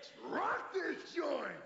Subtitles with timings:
[0.00, 1.60] Let's rock this joint!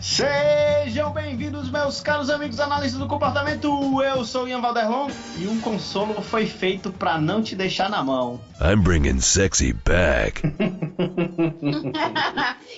[0.00, 4.02] Sejam bem-vindos, meus caros amigos analistas do comportamento.
[4.02, 5.08] Eu sou o Ian Valderlon
[5.38, 8.40] e um consolo foi feito pra não te deixar na mão.
[8.60, 10.42] I'm bringing sexy back.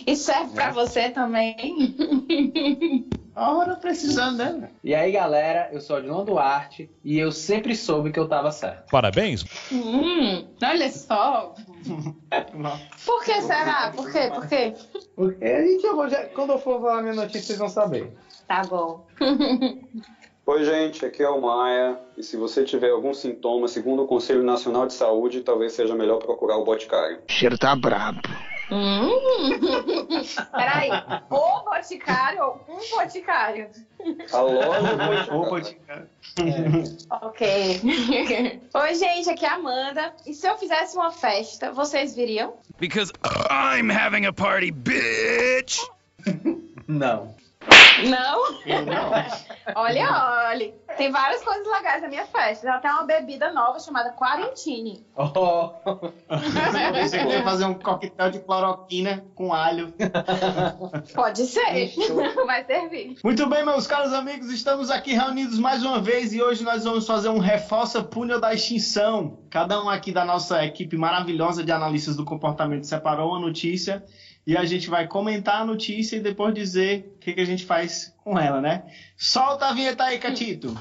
[0.06, 1.56] e serve pra você também.
[3.34, 4.70] Ora, precisando, né?
[4.82, 8.50] E aí, galera, eu sou o Adilon Duarte e eu sempre soube que eu tava
[8.50, 8.90] certo.
[8.90, 9.44] Parabéns.
[9.72, 11.54] Hum, olha só.
[13.06, 13.92] Por que será?
[13.94, 14.30] Por quê?
[14.34, 14.74] Por quê?
[15.16, 18.12] Porque a gente, eu vou já- quando eu for falar minha notícia, vocês vão saber.
[18.46, 19.06] Tá bom.
[20.46, 21.98] Oi, gente, aqui é o Maia.
[22.16, 26.18] E se você tiver algum sintoma, segundo o Conselho Nacional de Saúde, talvez seja melhor
[26.18, 27.20] procurar o Boticário.
[27.28, 28.20] Cheiro tá brabo.
[28.70, 29.10] Hum.
[30.52, 30.90] Peraí,
[31.28, 33.68] o boticário ou um boticário?
[34.32, 36.08] A loja Ô, Boticário.
[36.36, 36.98] Boticário.
[37.10, 37.80] Ok.
[38.74, 40.14] Oi, gente, aqui é a Amanda.
[40.26, 42.54] E se eu fizesse uma festa, vocês viriam?
[42.78, 43.12] Because
[43.50, 45.80] I'm having a party, bitch.
[46.86, 47.34] Não.
[48.08, 48.62] Não?
[48.84, 49.10] Não.
[49.74, 50.74] Olha, olha.
[50.96, 52.62] Tem várias coisas legais na minha festa.
[52.62, 55.06] Tem até uma bebida nova chamada Quarantine.
[55.16, 59.92] Oh, Eu pensei que você ia fazer um coquetel de cloroquina com alho.
[61.14, 61.92] Pode ser.
[62.46, 63.16] Vai servir.
[63.22, 67.06] Muito bem, meus caros amigos, estamos aqui reunidos mais uma vez e hoje nós vamos
[67.06, 69.38] fazer um reforça punho da extinção.
[69.50, 74.04] Cada um aqui da nossa equipe maravilhosa de analistas do comportamento separou uma notícia
[74.46, 77.64] e a gente vai comentar a notícia e depois dizer o que, que a gente
[77.64, 78.84] faz com ela, né?
[79.16, 80.74] Solta a vinheta aí, Catito.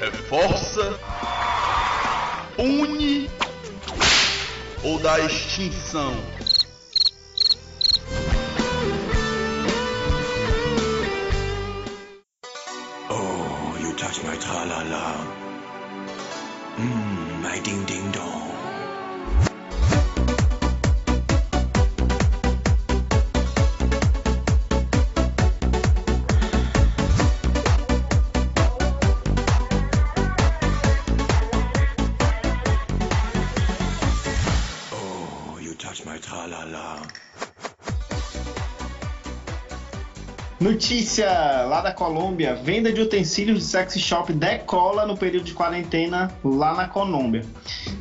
[0.00, 0.98] Reforça,
[2.58, 3.28] une
[4.84, 6.14] ou da extinção.
[13.10, 15.16] Oh, you touch my tra-la-la.
[16.78, 18.49] Mmm, my ding-ding-dong.
[36.40, 37.02] Touch my tra-la-la.
[40.60, 41.26] Notícia
[41.64, 46.74] lá da Colômbia: venda de utensílios de sex shop decola no período de quarentena lá
[46.74, 47.44] na Colômbia.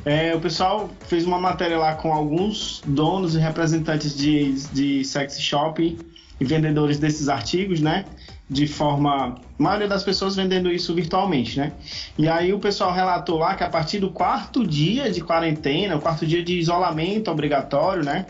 [0.03, 5.39] É, o pessoal fez uma matéria lá com alguns donos e representantes de, de sex
[5.39, 5.97] shop
[6.39, 8.05] e vendedores desses artigos, né?
[8.49, 9.35] De forma.
[9.59, 11.73] A maioria das pessoas vendendo isso virtualmente, né?
[12.17, 16.01] E aí o pessoal relatou lá que a partir do quarto dia de quarentena, o
[16.01, 18.25] quarto dia de isolamento obrigatório, né?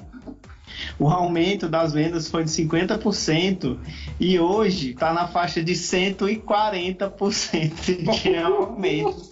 [0.97, 3.77] O aumento das vendas foi de 50%
[4.19, 9.29] e hoje está na faixa de 140% de aumento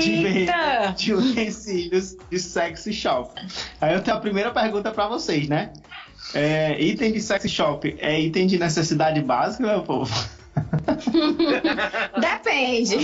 [0.00, 3.32] de venda de utensílios de sex shop.
[3.80, 5.72] Aí eu tenho a primeira pergunta para vocês, né?
[6.32, 10.12] É, item de sex shop é item de necessidade básica, meu povo?
[12.20, 12.96] Depende.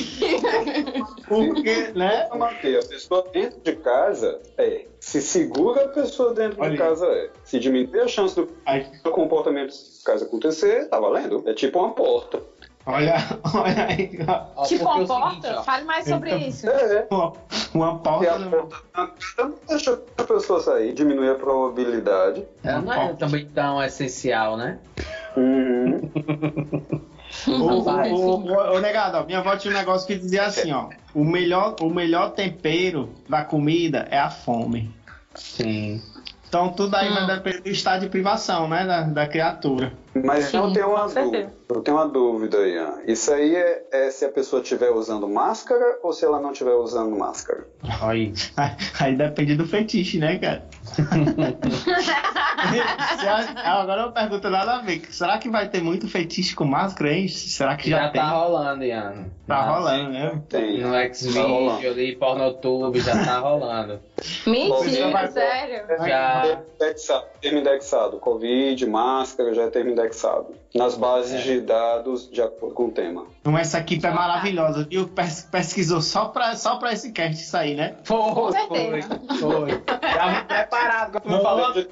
[1.26, 2.28] Porque, né?
[2.36, 4.84] Manter a pessoa dentro de casa, é.
[5.00, 6.88] Se segura a pessoa dentro Olha de aí.
[6.88, 7.30] casa, é.
[7.44, 11.42] Se diminuir a chance do Aí, comportamento de casa acontecer, tá valendo.
[11.46, 12.40] É tipo uma porta.
[12.86, 13.14] olha,
[13.54, 15.58] olha aí, tipo é uma seguinte, porta?
[15.58, 15.62] ó.
[15.62, 16.68] Fale mais sobre isso.
[16.68, 17.06] É.
[17.10, 17.32] uma,
[17.74, 18.38] uma porta.
[18.92, 22.44] tá não deixa a pessoa sair, diminui a probabilidade.
[22.62, 24.78] Ela não é também tão essencial, né?
[25.36, 26.10] Uhum.
[28.74, 30.88] Ô, negado, ó, minha avó tinha um negócio que dizia assim, ó.
[31.14, 34.92] O melhor, o melhor tempero da comida é a fome.
[35.34, 36.02] Sim.
[36.48, 37.14] Então tudo aí Hum.
[37.14, 38.84] vai depender do estado de privação, né?
[38.84, 39.92] Da, da criatura.
[40.12, 41.30] Mas Sim, eu tenho uma com certeza.
[41.46, 41.59] dúvida.
[41.72, 42.94] Eu tenho uma dúvida, Ian.
[43.06, 46.72] Isso aí é, é se a pessoa estiver usando máscara ou se ela não estiver
[46.74, 47.64] usando máscara?
[48.02, 48.32] Aí.
[49.00, 50.64] Aí, depende do fetiche, né, cara?
[53.18, 55.02] Se a- Agora eu pergunto nada a ver.
[55.10, 57.28] Será que vai ter muito fetiche com máscara, hein?
[57.28, 58.20] Será que já, Já tem?
[58.20, 59.26] tá rolando, Ian.
[59.46, 60.42] Tá rolando, né?
[60.48, 60.80] Tem.
[60.80, 61.12] No Tá.
[61.14, 64.00] Xvideo ali, Pornotube, já tá rolando.
[64.46, 65.84] Mentira, vai- sério.
[66.06, 66.60] Já.
[66.76, 68.18] Indexado, termo indexado.
[68.18, 70.48] Covid, máscara, já é termo indexado.
[70.74, 73.26] Nas bases de dados de acordo com o tema.
[73.40, 75.08] Então essa equipe é maravilhosa, viu?
[75.08, 77.96] Pes- Pesquisou só pra, só pra esse cast sair, né?
[78.04, 79.02] Foi, foi,
[79.40, 79.70] foi.
[80.00, 81.20] Já preparado.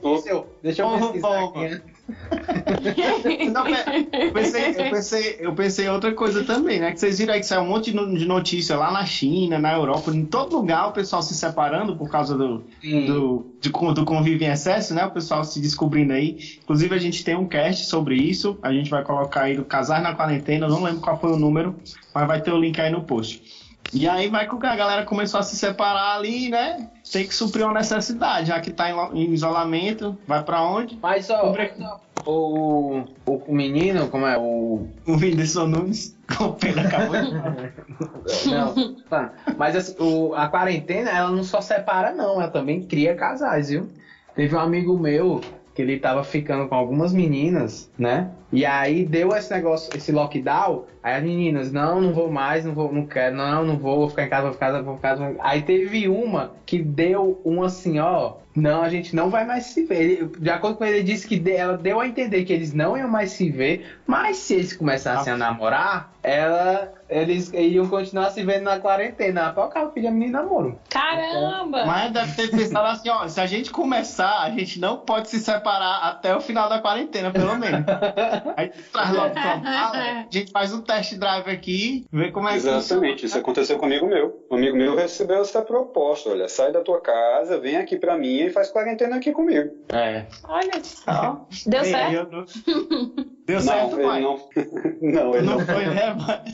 [0.02, 1.58] Notícia, eu- Deixa eu pesquisar aqui.
[1.58, 1.82] né?
[3.52, 6.92] Não, pe- eu, pensei, eu, pensei, eu pensei outra coisa também, né?
[6.92, 9.58] Que vocês viram aí que saiu um monte de no- de notícia lá na China,
[9.58, 13.06] na Europa, em todo lugar o pessoal se separando por causa do, Sim.
[13.06, 15.04] do, de do convívio em excesso, né?
[15.04, 16.38] O pessoal se descobrindo aí.
[16.62, 18.58] Inclusive, a gente tem um cast sobre isso.
[18.62, 20.68] A gente vai colocar aí do Casar na Quarentena.
[20.68, 21.74] Não lembro qual foi o número,
[22.14, 23.42] mas vai ter o link aí no post.
[23.92, 26.88] E aí vai que a galera começou a se separar ali, né?
[27.10, 30.16] Tem que suprir uma necessidade, já que tá em, isolamento.
[30.26, 30.98] Vai pra onde?
[31.00, 31.54] Mas, ó,
[32.26, 34.36] o, o, o menino, como é?
[34.36, 34.86] O.
[35.06, 39.32] O Whindersson Nunes, com o Pedro acabou de Não, tá.
[39.56, 42.34] Mas assim, o, a quarentena, ela não só separa, não.
[42.34, 43.88] Ela também cria casais, viu?
[44.34, 45.40] Teve um amigo meu
[45.78, 48.32] que ele tava ficando com algumas meninas, né?
[48.52, 50.86] E aí deu esse negócio, esse lockdown.
[51.00, 54.08] Aí as meninas, não, não vou mais, não vou, não quero, não, não vou, vou
[54.08, 55.36] ficar em casa, vou ficar em casa, vou ficar em casa.
[55.38, 58.38] Aí teve uma que deu um assim, ó.
[58.60, 60.02] Não, a gente não vai mais se ver.
[60.02, 62.72] Ele- de acordo com ele, ele disse que de- ela deu a entender que eles
[62.72, 68.30] não iam mais se ver, mas se eles começassem a namorar, ela, eles iriam continuar
[68.30, 69.52] se vendo na quarentena.
[69.52, 70.78] Pra o cara pedir a menina namoro.
[70.90, 71.84] Caramba!
[71.86, 75.38] Mas deve ter pensado assim, ó, se a gente começar, a gente não pode se
[75.38, 77.84] separar até o final da quarentena, pelo menos.
[78.56, 83.24] Aí traz logo a gente faz um test drive aqui, vê como é que Exatamente,
[83.26, 84.44] isso aconteceu com um amigo meu.
[84.50, 88.47] Um amigo meu recebeu essa proposta: olha, sai da tua casa, vem aqui pra mim
[88.48, 89.70] e faz quarentena aqui comigo.
[89.92, 90.26] É.
[90.48, 91.46] Olha só.
[91.66, 92.30] Deu Ei, certo?
[92.30, 92.44] não-
[93.46, 94.20] Deu certo, não, ele pai.
[94.20, 94.38] não.
[95.00, 95.66] não, ele Não não.
[95.66, 96.44] foi, né, pai?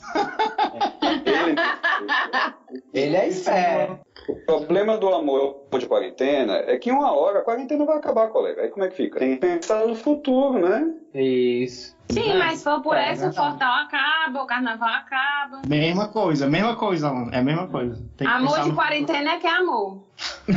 [1.25, 1.55] Ele
[2.93, 3.99] Ele é esperto.
[4.29, 8.63] O problema do amor de quarentena é que uma hora a quarentena vai acabar, colega.
[8.63, 9.19] Aí como é que fica?
[9.19, 10.91] Tem que pensar no futuro, né?
[11.15, 11.95] Isso.
[12.11, 13.33] Sim, mas se for por É, essa, o.
[13.33, 15.63] Fortal acaba, o Carnaval acaba.
[15.67, 17.31] Mesma coisa, mesma coisa, mano.
[17.35, 17.97] É a mesma coisa.
[18.17, 20.03] Tem que Amor de quarentena é que é amor.
[20.47, 20.55] De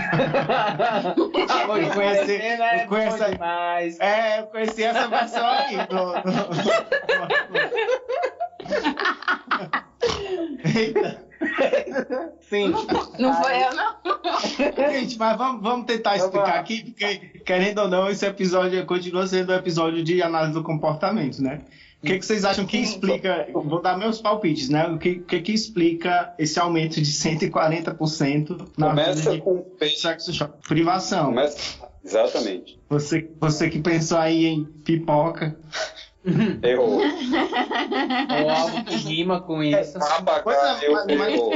[1.81, 3.99] Eu conheci- é eu conheci- demais.
[3.99, 5.77] É, eu conheci essa versão aí.
[5.87, 6.27] Do, do...
[10.77, 11.25] Eita.
[12.49, 12.73] Sim.
[13.19, 13.95] Não foi eu, não.
[14.91, 19.51] Gente, mas vamos, vamos tentar explicar aqui, porque, querendo ou não, esse episódio continua sendo
[19.51, 21.59] um episódio de análise do comportamento, né?
[22.07, 23.47] O que, que vocês acham que explica?
[23.51, 24.87] Vou dar meus palpites, né?
[24.87, 29.65] O que, que, que explica esse aumento de 140% na Começa de com
[29.95, 30.53] sexo shop?
[30.67, 31.25] Privação.
[31.27, 31.87] Começa...
[32.03, 32.79] Exatamente.
[32.89, 35.57] Você, você que pensou aí em pipoca.
[36.63, 36.99] Errou.
[36.99, 37.01] Ou
[38.49, 39.97] algo que rima com isso.
[39.99, 40.57] Papagaio Pois
[41.07, 41.53] é, mas- errou.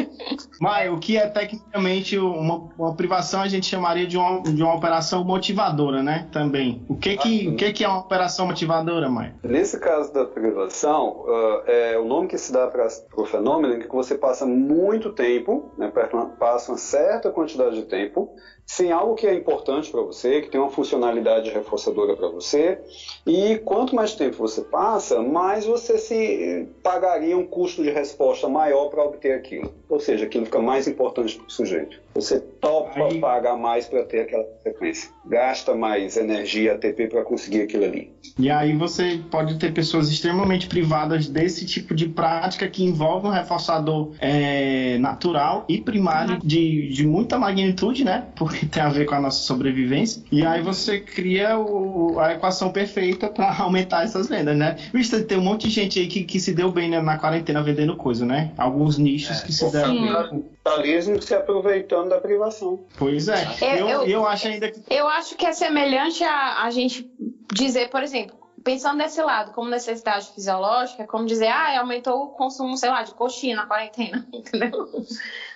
[0.59, 4.75] Mas o que é tecnicamente uma, uma privação a gente chamaria de uma, de uma
[4.75, 6.27] operação motivadora, né?
[6.31, 6.85] Também.
[6.87, 9.35] O que que, o que, que é uma operação motivadora, Maia?
[9.43, 12.87] Nesse caso da privação, ah, é o nome que se dá para
[13.17, 15.91] o fenômeno em que você passa muito tempo, né,
[16.39, 18.29] passa uma certa quantidade de tempo,
[18.71, 22.79] sem algo que é importante para você, que tem uma funcionalidade reforçadora para você,
[23.27, 28.87] e quanto mais tempo você passa, mais você se pagaria um custo de resposta maior
[28.87, 29.73] para obter aquilo.
[29.89, 31.99] Ou seja, aquilo fica mais importante para o sujeito.
[32.13, 35.09] Você topa Aí- pagar mais para ter aquela sequência.
[35.25, 38.11] Gasta mais energia ATP para conseguir aquilo ali.
[38.37, 43.29] E aí você pode ter pessoas extremamente privadas desse tipo de prática que envolve um
[43.29, 48.25] reforçador é, natural e primário de, de muita magnitude, né?
[48.35, 50.23] Porque tem a ver com a nossa sobrevivência.
[50.31, 54.75] E aí você cria o- a equação perfeita para aumentar essas vendas, né?
[54.93, 57.61] Visto tem um monte de gente aí que, que se deu bem né, na quarentena
[57.63, 58.51] vendendo coisa, né?
[58.57, 60.11] Alguns nichos que se deram bem.
[60.11, 62.79] capitalismo se aproveitando da privação.
[62.97, 63.45] Pois é.
[63.61, 67.05] Eu- Eu, eu- eu acho ainda que Eu acho que é semelhante a, a gente
[67.53, 72.77] dizer, por exemplo, pensando desse lado, como necessidade fisiológica, como dizer, ah, aumentou o consumo,
[72.77, 74.87] sei lá, de coxinha na quarentena, entendeu?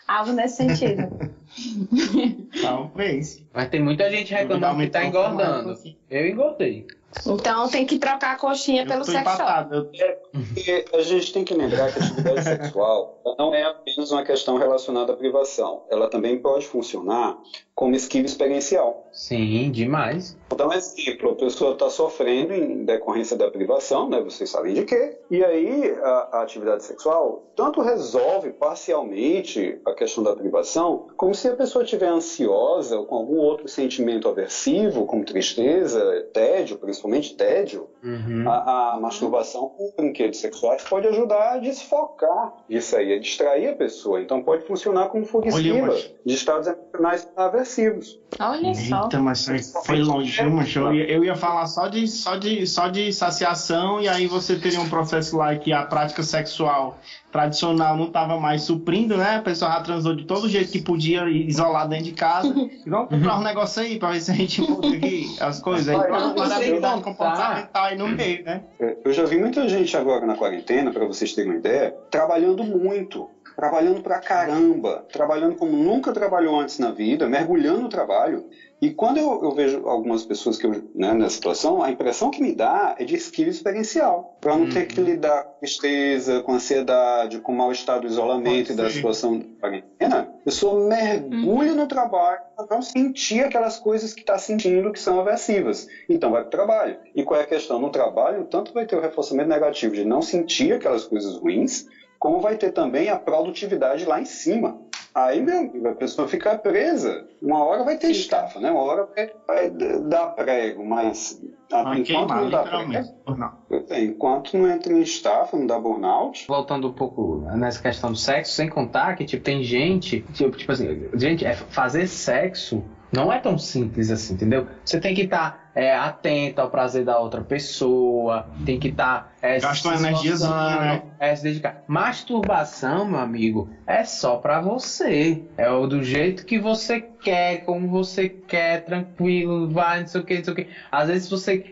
[0.08, 1.08] Algo nesse sentido.
[2.62, 3.41] talvez.
[3.53, 5.75] Mas tem muita gente reclamando que tá engordando.
[5.75, 5.96] formato.
[6.10, 6.86] Eu engordei.
[7.25, 9.34] Então tem que trocar a coxinha Eu pelo tô sex shop.
[9.34, 9.89] empatado.
[9.93, 10.15] Eu-
[10.53, 12.43] Porque a gente tem que lembrar que a atividade
[12.75, 15.84] sexual não é apenas uma questão relacionada à privação.
[15.89, 17.36] Ela também pode funcionar
[17.75, 19.05] como esquiva experiencial.
[19.12, 20.38] Sim, demais.
[20.50, 21.32] Vou dar um exemplo.
[21.32, 24.22] A pessoa está sofrendo em decorrência da privação, né?
[24.22, 25.17] Vocês sabem de quê?
[25.29, 31.48] E aí a, a atividade sexual tanto resolve parcialmente a questão da privação, como se
[31.48, 37.88] a pessoa estiver ansiosa ou com algum outro sentimento aversivo, como tristeza, tédio, principalmente tédio,
[38.05, 38.47] Uhum.
[38.47, 43.74] A, a masturbação com brinquedos sexuais pode ajudar a desfocar isso aí, a distrair a
[43.75, 44.21] pessoa.
[44.21, 48.19] Então pode funcionar como fuga Olha, esquiva mas- de estados emocionais aversivos.
[48.39, 49.03] Olha só.
[49.03, 49.45] Eita, mas
[49.85, 50.79] foi longe, macho?
[50.79, 54.55] Eu ia, eu ia falar só de, só, de, só de saciação e aí você
[54.55, 57.00] teria um processo lá que a prática sexual
[57.31, 59.35] tradicional não estava mais suprindo, né?
[59.38, 62.47] A pessoa já transou de todo jeito que podia, isolado dentro de casa.
[62.47, 65.88] E vamos comprar um negócio aí pra ver se a gente muda aqui as coisas
[65.89, 65.95] aí.
[65.97, 67.03] Para não, a sem habilidade contar.
[67.03, 68.62] comportamental no meio, né?
[69.04, 73.28] Eu já vi muita gente agora na quarentena, para vocês terem uma ideia, trabalhando muito.
[73.55, 78.43] Trabalhando pra caramba, trabalhando como nunca trabalhou antes na vida, mergulhando no trabalho.
[78.81, 82.41] E quando eu, eu vejo algumas pessoas que eu, né, nessa situação, a impressão que
[82.41, 84.35] me dá é de esquiva experiencial.
[84.41, 88.75] Para não ter que lidar com tristeza, com ansiedade, com o mal-estar do isolamento e
[88.75, 94.21] da situação de quarentena, a pessoa mergulha no trabalho para não sentir aquelas coisas que
[94.21, 95.88] está sentindo que são aversivas.
[96.09, 96.97] Então vai para o trabalho.
[97.15, 97.79] E qual é a questão?
[97.79, 101.85] No trabalho, tanto vai ter o reforçamento negativo de não sentir aquelas coisas ruins,
[102.19, 104.77] como vai ter também a produtividade lá em cima.
[105.15, 107.25] Aí, meu amigo, a pessoa fica presa.
[107.41, 108.69] Uma hora vai ter estafa, né?
[108.69, 109.07] Uma hora
[109.48, 109.69] vai,
[110.10, 111.41] dar prego, mas
[111.72, 113.13] enquanto queimar, não dá literalmente.
[113.25, 113.51] Não.
[113.69, 118.12] prego, é, enquanto não entra em estafa, não dá burnout, Voltando um pouco nessa questão
[118.12, 122.84] do sexo, sem contar que tipo, tem gente, tipo, tipo assim, gente, é, fazer sexo
[123.10, 124.67] não é tão simples assim, entendeu?
[124.84, 129.29] Você tem que estar atento ao prazer da outra pessoa, tem que estar.
[129.41, 131.03] é, Gasta uma se energiazinha, né?
[131.20, 131.82] É, se dedicar.
[131.88, 135.41] Masturbação, meu amigo, é só pra você.
[135.58, 140.24] É o do jeito que você quer, como você quer, tranquilo, vai, não sei o
[140.24, 140.67] que, não sei o que.
[140.91, 141.65] Às vezes você.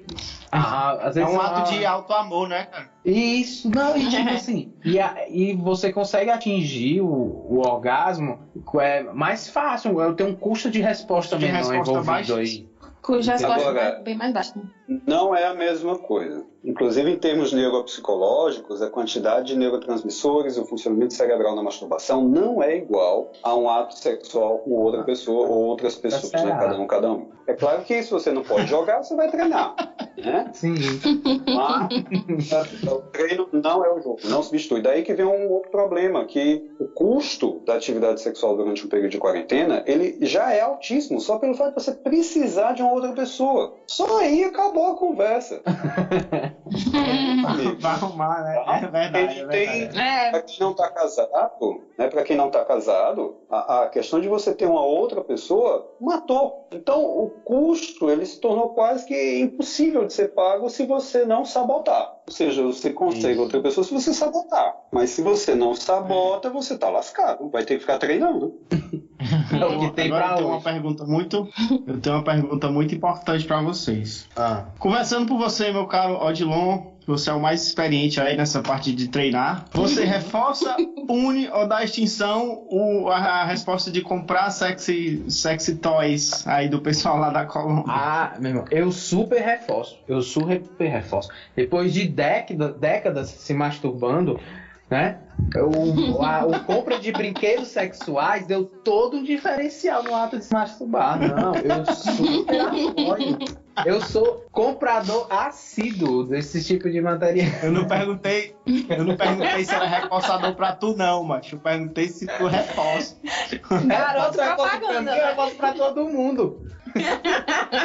[0.52, 2.88] Ah, às É vezes um uma- ato de alto amor, né, cara?
[3.04, 8.40] isso, não, e tipo assim, e, a- e você consegue atingir o, o orgasmo
[8.80, 12.66] é mais fácil, eu tenho um custo de resposta De menor resposta envolvido aí.
[13.04, 14.54] Cuja Agora- é bem mais baixa.
[14.56, 15.00] né?
[15.06, 16.46] não é a mesma coisa.
[16.64, 22.64] Inclusive, em termos neuropsicológicos, a quantidade de neurotransmissores e o funcionamento cerebral na masturbação não
[22.64, 26.52] é igual a um ato sexual com outra pessoa ou outras pessoas, né?
[26.58, 27.28] cada um, cada um.
[27.46, 29.76] É claro que se você não pode jogar, você vai treinar,
[30.18, 30.46] né?
[30.54, 30.76] Sim.
[31.46, 34.80] Mas o treino não é o jogo, não substitui.
[34.80, 39.12] Daí que vem um outro problema, que o custo da atividade sexual durante um período
[39.12, 43.12] de quarentena, ele já é altíssimo, só pelo fato de você precisar de uma outra
[43.12, 43.74] pessoa.
[43.88, 45.62] Só aí acabou a conversa.
[47.80, 48.56] Vai arrumar, né?
[48.64, 48.76] Tá?
[48.78, 50.00] É verdade, é Ele tem- verdade.
[50.00, 54.20] É, Para quem não está casado, né, para quem não está casado, a, a questão
[54.20, 56.68] de você ter uma outra pessoa matou.
[56.72, 61.46] Então o custo ele se tornou quase que impossível de ser pago se você não
[61.46, 62.12] sabotar.
[62.26, 63.42] Ou seja, você consegue Isso.
[63.42, 64.74] outra pessoa se você sabotar.
[64.92, 67.50] Mas se você não sabota, você está lascado.
[67.50, 68.54] Vai ter que ficar treinando.
[69.54, 71.48] É o que tem Agora pra eu tenho uma pergunta muito,
[71.88, 74.28] eu tenho uma pergunta muito importante para vocês.
[74.36, 78.94] Ah, Começando por você, meu caro Odilon, você é o mais experiente aí nessa parte
[78.94, 79.66] de treinar.
[79.74, 80.76] Você reforça,
[81.10, 86.80] une ou dá extinção o, a, a resposta de comprar sexy, sexy toys aí do
[86.80, 87.84] pessoal lá da Colômbia?
[87.88, 89.98] Ah, meu irmão, eu super reforço.
[90.08, 91.30] Eu super reforço.
[91.56, 94.40] Depois de década, décadas se masturbando,
[94.90, 95.18] né?
[95.56, 100.54] O, a, o compra de brinquedos sexuais deu todo um diferencial no ato de se
[100.54, 101.20] masturbar.
[101.20, 103.63] Não, eu super apoio.
[103.86, 107.48] Eu sou comprador assíduo desse tipo de material.
[107.64, 108.56] Eu não perguntei,
[108.90, 113.18] eu não perguntei se era reforçador pra tu não, mas eu perguntei se tu reforça.
[113.86, 115.18] Garoto Eu reforço pra propaganda, mim?
[115.18, 116.68] Eu reforço pra todo mundo.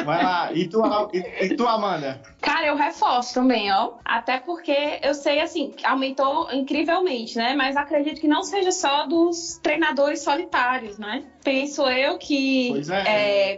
[0.05, 0.81] Vai lá, e tu,
[1.13, 2.21] e, e tu Amanda?
[2.41, 3.93] Cara, eu reforço também, ó.
[4.05, 7.53] Até porque eu sei, assim, aumentou incrivelmente, né?
[7.55, 11.23] Mas acredito que não seja só dos treinadores solitários, né?
[11.43, 12.69] Penso eu que.
[12.71, 13.57] Pois é, é,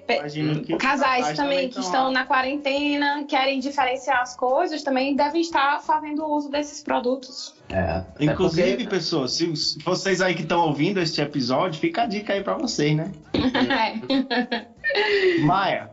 [0.66, 2.12] que Casais também que tão estão lá.
[2.12, 7.54] na quarentena, querem diferenciar as coisas, também devem estar fazendo uso desses produtos.
[7.70, 9.48] É, Inclusive, pessoas, se
[9.84, 13.12] vocês aí que estão ouvindo este episódio, fica a dica aí pra vocês, né?
[15.42, 15.92] Maia,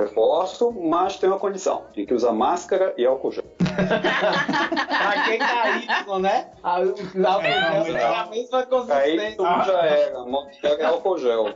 [0.00, 1.84] Reforço, mas tem uma condição.
[1.94, 3.44] Tem que usar máscara e álcool gel.
[3.58, 6.48] Pra quem tá né?
[6.62, 9.36] A, a, É, tem a mesma Aí consistência.
[9.36, 10.24] tudo já era.
[10.24, 11.54] Máscara e álcool gel.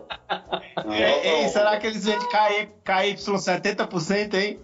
[0.85, 4.61] Não, ei, ei, será que eles vendem KY, KY 70%, hein?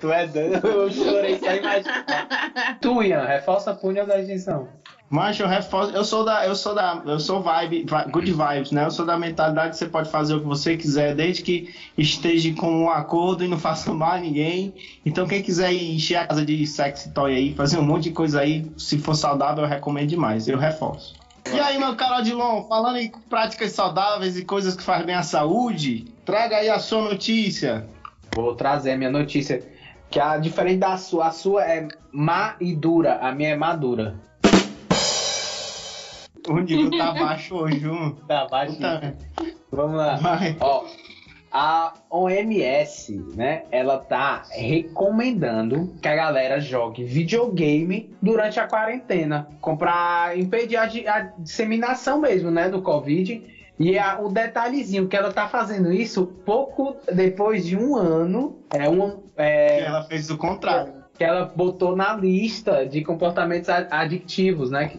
[0.00, 0.66] Tu é doido?
[0.66, 2.78] Eu chorei só imaginar.
[2.80, 4.68] Tu, Ian, reforça a punha da extinção.
[5.08, 8.72] Mas eu reforço, eu sou da, eu sou da, eu sou vibe, vi- good vibes,
[8.72, 8.84] né?
[8.84, 12.52] Eu sou da mentalidade que você pode fazer o que você quiser, desde que esteja
[12.54, 14.74] com um acordo e não faça mal a ninguém.
[15.04, 18.40] Então quem quiser encher a casa de sexy toy aí, fazer um monte de coisa
[18.40, 21.14] aí, se for saudável, eu recomendo demais, eu reforço.
[21.54, 25.22] E aí, meu caro Adilon, falando em práticas saudáveis e coisas que fazem bem à
[25.22, 27.86] saúde, traga aí a sua notícia.
[28.34, 29.62] Vou trazer a minha notícia.
[30.10, 34.16] Que a diferente da sua, a sua é má e dura, a minha é madura.
[36.48, 38.16] O nível tá baixo hoje, viu?
[38.28, 38.72] Tá, baixo.
[38.74, 39.14] Puta,
[39.70, 40.16] Vamos lá.
[40.16, 40.56] Vai.
[40.60, 40.84] Ó,
[41.50, 49.46] a OMS, né, ela tá recomendando que a galera jogue videogame durante a quarentena,
[49.78, 53.42] para impedir a, a disseminação mesmo, né, do Covid.
[53.78, 58.88] E a- o detalhezinho que ela tá fazendo isso pouco depois de um ano, é
[58.88, 60.94] um, é, Ela fez o contrário.
[61.18, 64.90] que ela botou na lista de comportamentos adictivos, né?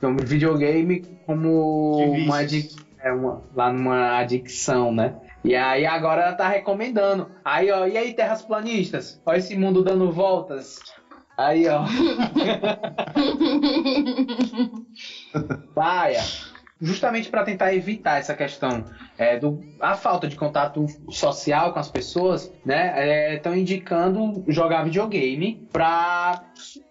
[0.00, 5.14] Como videogame como uma, adic- é uma lá numa adicção, né?
[5.44, 7.28] E aí agora ela tá recomendando.
[7.44, 9.18] Aí, ó, e aí, terras planistas?
[9.24, 10.80] Ó, esse mundo dando voltas.
[11.36, 11.84] Aí, ó.
[15.74, 16.22] Paia.
[16.80, 18.84] Justamente para tentar evitar essa questão
[19.16, 23.36] é, do a falta de contato social com as pessoas, né?
[23.36, 26.44] Estão indicando jogar videogame para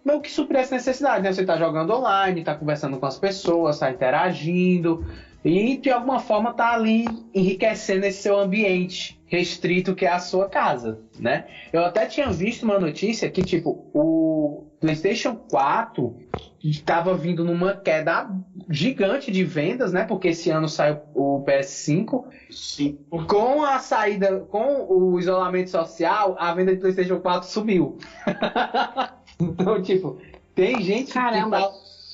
[0.03, 1.31] meio que suprir essa necessidade, né?
[1.31, 5.05] Você tá jogando online, tá conversando com as pessoas, tá interagindo
[5.45, 10.49] e de alguma forma tá ali enriquecendo esse seu ambiente restrito que é a sua
[10.49, 11.45] casa, né?
[11.71, 16.15] Eu até tinha visto uma notícia que tipo o PlayStation 4
[16.63, 18.27] estava vindo numa queda
[18.69, 20.03] gigante de vendas, né?
[20.03, 22.99] Porque esse ano saiu o PS5 Sim.
[23.27, 27.97] com a saída, com o isolamento social, a venda de PlayStation 4 subiu.
[29.39, 30.17] então, tipo,
[30.53, 31.57] tem gente Caramba.
[31.57, 31.69] que tá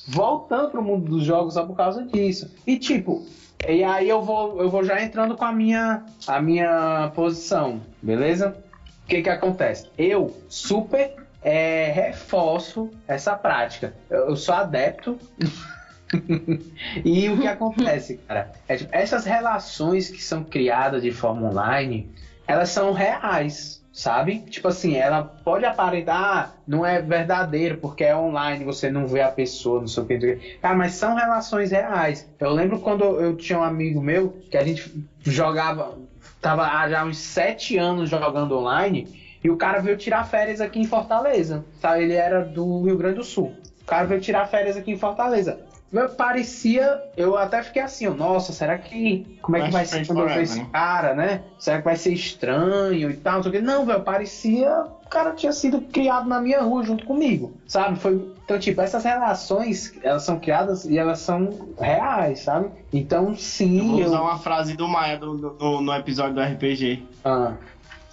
[0.08, 2.50] voltando pro mundo dos jogos só por causa disso.
[2.66, 3.24] E tipo,
[3.66, 8.56] e aí eu vou, eu vou já entrando com a minha, a minha posição, beleza?
[9.04, 9.88] O que que acontece?
[9.96, 13.94] Eu super é, reforço essa prática.
[14.10, 15.18] Eu, eu sou adepto.
[17.04, 18.52] e o que acontece, cara?
[18.68, 22.10] É, tipo, essas relações que são criadas de forma online,
[22.46, 24.40] elas são reais, sabe?
[24.40, 29.30] Tipo assim, ela pode aparentar, não é verdadeiro, porque é online, você não vê a
[29.30, 30.14] pessoa, não sei o que.
[30.14, 30.58] não sei o que.
[30.58, 32.28] Cara, mas são relações reais.
[32.38, 35.98] Eu lembro quando eu tinha um amigo meu que a gente jogava,
[36.40, 40.78] tava há já uns sete anos jogando online, e o cara veio tirar férias aqui
[40.78, 42.04] em Fortaleza, sabe?
[42.04, 43.56] Ele era do Rio Grande do Sul.
[43.82, 45.71] O cara veio tirar férias aqui em Fortaleza.
[45.92, 50.20] Meu, parecia, eu até fiquei assim, nossa, será que, como é que vai ser quando
[50.22, 50.66] eu ver esse né?
[50.72, 51.42] cara, né?
[51.58, 53.60] Será que vai ser estranho e tal, não sei o quê.
[53.60, 57.98] Não, velho, parecia, o cara tinha sido criado na minha rua junto comigo, sabe?
[57.98, 62.70] Foi, então, tipo, essas relações, elas são criadas e elas são reais, sabe?
[62.90, 64.06] Então, Eu sim, vou eu...
[64.06, 67.02] usar uma frase do Maia do- do- no, no episódio do RPG.
[67.22, 67.52] Ah.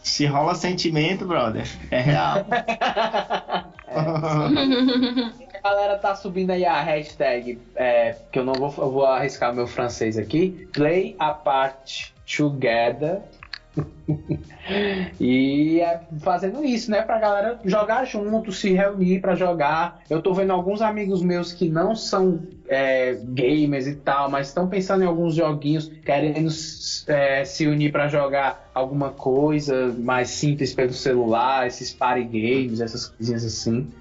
[0.04, 2.46] Se rola sentimento, brother, é real.
[5.64, 9.54] A galera tá subindo aí a hashtag, é, que eu não vou, eu vou arriscar
[9.54, 10.68] meu francês aqui.
[10.74, 13.22] Play apart together.
[15.20, 17.02] e é fazendo isso, né?
[17.02, 20.02] Pra galera jogar junto, se reunir pra jogar.
[20.10, 24.68] Eu tô vendo alguns amigos meus que não são é, gamers e tal, mas estão
[24.68, 26.50] pensando em alguns joguinhos, querendo
[27.08, 33.08] é, se unir pra jogar alguma coisa mais simples pelo celular, esses party games, essas
[33.08, 33.92] coisinhas assim.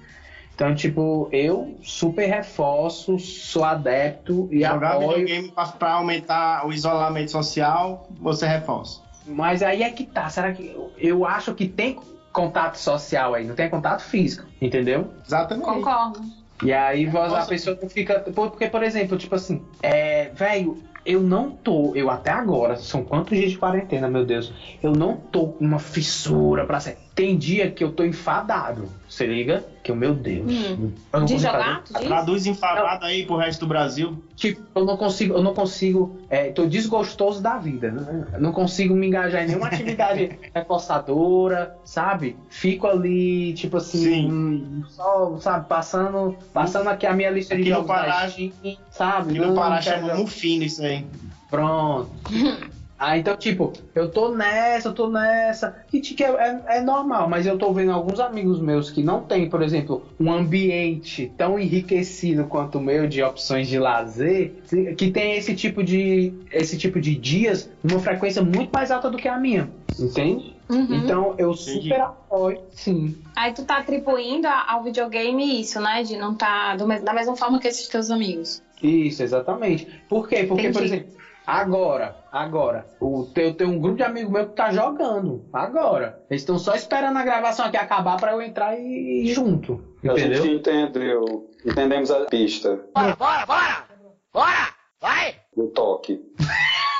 [0.59, 5.19] Então, tipo, eu super reforço, sou adepto e Jogar apoio.
[5.19, 8.99] videogame pra, pra aumentar o isolamento social, você reforça.
[9.25, 10.27] Mas aí é que tá.
[10.27, 10.75] Será que.
[10.97, 11.95] Eu, acho que tem
[12.33, 15.07] contato social aí, não tem contato físico, entendeu?
[15.25, 15.63] Exatamente.
[15.65, 16.19] Concordo.
[16.61, 17.47] E aí você- a Nossa.
[17.47, 18.19] pessoa não fica.
[18.19, 20.29] Porque, por exemplo, tipo assim, é.
[20.33, 21.95] Velho, eu não tô.
[21.95, 24.51] Eu até agora, são quantos dias de quarentena, meu Deus?
[24.83, 26.97] Eu não tô com uma fissura pra ser.
[27.15, 28.89] Tem dia que eu tô enfadado.
[29.09, 29.65] Você liga?
[29.83, 30.51] Que o meu Deus.
[30.77, 31.25] Hum.
[31.25, 31.83] De jogar?
[31.83, 34.23] Traduz enfadado aí pro resto do Brasil.
[34.35, 38.27] Tipo, eu não consigo, eu não consigo, é, tô desgostoso da vida, né?
[38.33, 42.37] Eu não consigo me engajar em nenhuma atividade reforçadora, sabe?
[42.49, 44.31] Fico ali, tipo assim, Sim.
[44.31, 48.29] hum, só, sabe, passando, passando aqui a minha lista de Aqui no jogos da Pará-
[48.29, 48.51] Steam,
[48.91, 49.39] sabe?
[49.39, 51.03] No Não Pará quero chama mufino isso aí.
[51.49, 52.11] Pronto.
[52.99, 55.73] Ah, então, tipo, eu tô nessa, eu tô nessa.
[55.91, 59.49] E tipo, é, é normal, mas eu tô vendo alguns amigos meus que não têm,
[59.49, 64.63] por exemplo, um ambiente tão enriquecido quanto o meu de opções de lazer,
[64.97, 69.17] que tem esse tipo de, esse tipo de dias numa frequência muito mais alta do
[69.17, 69.71] que a minha.
[69.97, 70.59] Entende?
[70.69, 70.87] Uhum.
[71.03, 71.81] Então eu Entendi.
[71.81, 73.15] super apoio, sim.
[73.35, 76.03] Aí tu tá atribuindo ao videogame isso, né?
[76.03, 78.61] De não tá do da mesma forma que esses teus amigos.
[78.81, 79.85] Isso, exatamente.
[80.07, 80.43] Por quê?
[80.43, 80.85] Porque, por Entendi.
[80.85, 81.18] exemplo,
[81.49, 85.49] agora, agora, o teu, tem um grupo de amigos meu que tá jogando.
[85.51, 86.21] Agora.
[86.29, 89.83] Eles estão só esperando a gravação aqui acabar pra eu entrar e ir junto.
[90.03, 90.43] A Entendeu?
[90.43, 91.49] gente entendeu.
[91.65, 92.79] Entendemos a pista.
[92.93, 93.85] Bora, bora, bora!
[94.31, 94.73] Bora!
[95.01, 95.35] Vai!
[95.55, 96.21] O toque.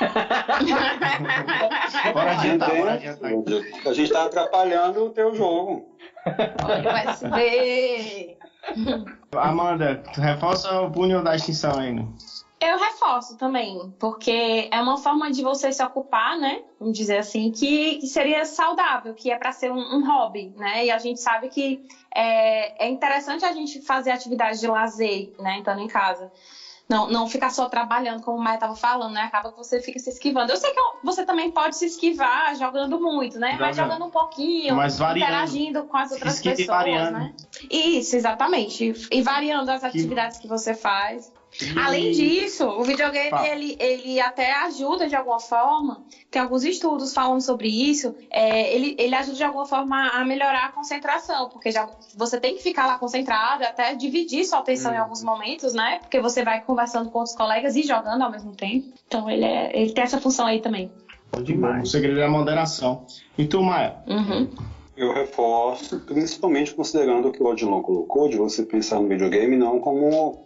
[2.14, 3.30] Bora adiantar, bora adiantar.
[3.86, 5.94] A gente tá atrapalhando o teu jogo.
[6.64, 8.38] Olha o USB.
[9.36, 12.02] Amanda, tu reforça o punho da extinção aí.
[12.60, 12.70] Né?
[12.72, 16.58] Eu reforço também, porque é uma forma de você se ocupar, né?
[16.78, 20.84] Vamos dizer assim, que, que seria saudável, que é para ser um, um hobby, né?
[20.84, 21.80] E a gente sabe que
[22.14, 25.58] é, é interessante a gente fazer atividades de lazer, né?
[25.58, 26.30] Estando em casa.
[26.88, 29.22] Não, não ficar só trabalhando, como o Maia estava falando, né?
[29.22, 30.50] Acaba que você fica se esquivando.
[30.50, 33.56] Eu sei que você também pode se esquivar jogando muito, né?
[33.60, 34.06] Mas Jogando.
[34.06, 35.30] um pouquinho, Mas variando.
[35.30, 37.12] interagindo com as outras esquiva e pessoas, variando.
[37.12, 37.32] né?
[37.70, 38.92] Isso, exatamente.
[39.08, 41.30] E variando as atividades que você faz.
[41.76, 43.48] Além disso, o videogame Fala.
[43.48, 46.02] ele, ele até ajuda de alguma forma.
[46.30, 48.14] Tem alguns estudos falando sobre isso.
[48.30, 52.54] é, ele, ele ajuda de alguma forma a melhorar a concentração, porque já você tem
[52.56, 55.98] que ficar lá concentrado, até dividir sua atenção em alguns momentos, né?
[56.00, 58.86] Porque você vai conversando com outros colegas e jogando ao mesmo tempo.
[59.06, 60.90] Então ele, é, ele tem essa função aí também.
[61.32, 61.90] Bom O demais.
[61.90, 63.06] segredo é a moderação.
[63.36, 63.96] E tu, Maia?
[64.06, 64.48] Uhum.
[64.96, 70.44] Eu reforço, principalmente considerando que o Odilon colocou, de você pensar no videogame não como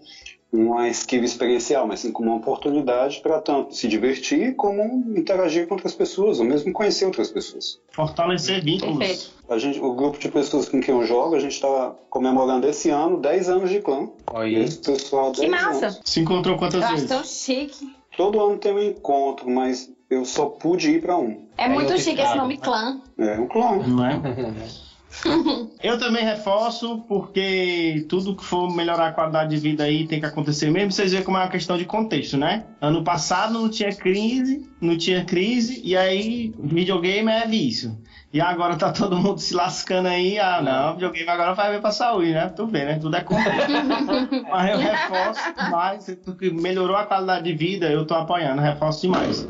[0.54, 4.82] uma esquiva experiencial, mas sim como uma oportunidade para tanto se divertir como
[5.18, 7.80] interagir com outras pessoas, ou mesmo conhecer outras pessoas.
[7.90, 8.98] Fortalecer vínculos.
[8.98, 9.30] Perfeito.
[9.48, 12.88] A gente, o grupo de pessoas com quem eu jogo, a gente está comemorando esse
[12.88, 14.08] ano 10 anos de clã.
[14.32, 14.54] Aí.
[14.54, 15.86] Esse pessoal, Que 10 massa!
[15.86, 16.00] anos.
[16.04, 17.08] Se encontrou quantas Eu acho vezes?
[17.08, 17.92] tão chique.
[18.16, 21.44] Todo ano tem um encontro, mas eu só pude ir para um.
[21.58, 23.00] É muito chique esse nome clã.
[23.18, 23.76] É um clã.
[23.78, 24.20] Não é?
[25.82, 30.26] Eu também reforço, porque tudo que for melhorar a qualidade de vida aí tem que
[30.26, 30.92] acontecer mesmo.
[30.92, 32.64] Vocês veem como é uma questão de contexto, né?
[32.80, 37.96] Ano passado não tinha crise, não tinha crise, e aí videogame é vício.
[38.34, 40.40] E agora tá todo mundo se lascando aí.
[40.40, 42.48] Ah, não, videogame agora vai ver pra saúde, né?
[42.48, 42.98] Tu vê, né?
[42.98, 43.70] Tudo é contexto.
[44.50, 49.46] Mas eu reforço mais, porque melhorou a qualidade de vida, eu tô apoiando, reforço demais.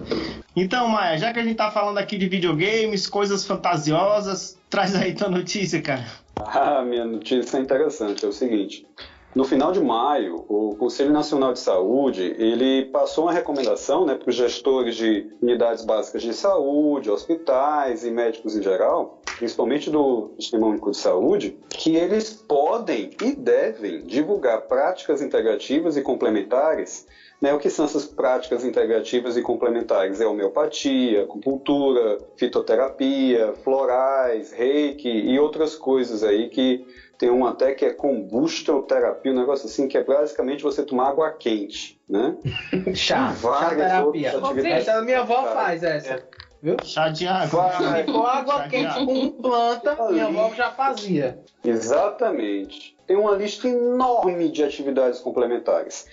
[0.54, 5.14] Então, Maia, já que a gente tá falando aqui de videogames, coisas fantasiosas, traz aí
[5.14, 6.04] tua notícia, cara.
[6.38, 8.86] Ah, minha notícia é interessante, é o seguinte.
[9.34, 14.30] No final de maio, o Conselho Nacional de Saúde, ele passou uma recomendação né, para
[14.30, 20.68] os gestores de unidades básicas de saúde, hospitais e médicos em geral, principalmente do Sistema
[20.68, 27.04] Único de Saúde, que eles podem e devem divulgar práticas integrativas e complementares
[27.44, 30.18] né, o que são essas práticas integrativas e complementares?
[30.18, 36.82] É homeopatia, acupuntura, fitoterapia, florais, reiki e outras coisas aí que
[37.18, 41.30] tem um até que é combustoterapia, um negócio assim que é basicamente você tomar água
[41.32, 42.36] quente, né?
[42.94, 43.34] Chá.
[43.40, 44.02] Chá terapia.
[44.34, 44.88] outras atividades.
[44.88, 46.22] Essa minha avó Cara, faz essa.
[46.62, 46.76] Viu?
[46.82, 47.70] Chá de água.
[47.72, 49.06] Se for água Chá de quente água.
[49.06, 51.38] com planta, minha avó já fazia.
[51.64, 52.96] Exatamente.
[53.06, 56.06] Tem uma lista enorme de atividades complementares.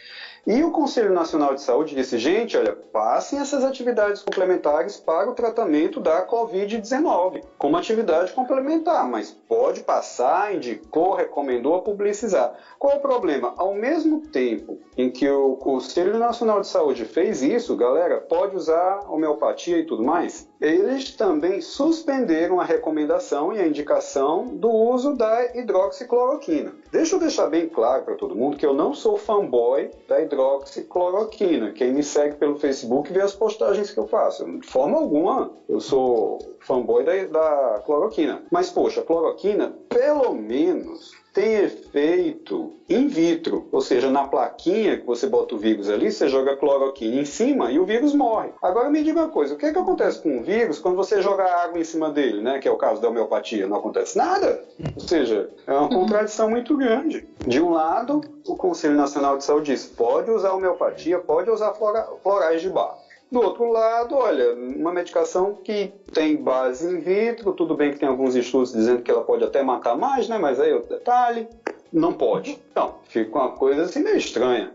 [0.46, 5.36] E o Conselho Nacional de Saúde disse, gente, olha, passem essas atividades complementares para o
[5.36, 12.56] tratamento da Covid-19, como atividade complementar, mas pode passar, indicou, recomendou publicizar.
[12.80, 13.54] Qual é o problema?
[13.56, 19.02] Ao mesmo tempo em que o Conselho Nacional de Saúde fez isso, galera, pode usar
[19.12, 25.58] homeopatia e tudo mais, eles também suspenderam a recomendação e a indicação do uso da
[25.58, 26.74] hidroxicloroquina.
[26.92, 31.72] Deixa eu deixar bem claro para todo mundo que eu não sou fanboy da hidroxicloroquina.
[31.72, 34.46] Quem me segue pelo Facebook vê as postagens que eu faço.
[34.60, 38.42] De forma alguma eu sou fanboy da, da cloroquina.
[38.52, 45.06] Mas, poxa, a cloroquina, pelo menos, tem efeito in vitro, ou seja, na plaquinha que
[45.06, 48.50] você bota o vírus ali, você joga cloroquina em cima e o vírus morre.
[48.62, 51.22] Agora me diga uma coisa, o que, é que acontece com o vírus quando você
[51.22, 52.60] joga água em cima dele, né?
[52.60, 54.62] Que é o caso da homeopatia, não acontece nada.
[54.96, 57.26] Ou seja, é uma contradição muito grande.
[57.48, 62.08] De um lado, o Conselho Nacional de Saúde diz, pode usar homeopatia, pode usar flora-
[62.22, 62.98] florais de bar.
[63.32, 68.10] Do outro lado, olha, uma medicação que tem base in vitro, tudo bem que tem
[68.10, 70.38] alguns estudos dizendo que ela pode até matar mais, né?
[70.38, 71.48] Mas aí é outro detalhe,
[71.94, 72.60] não pode.
[72.72, 74.74] Então, fica uma coisa assim meio estranha.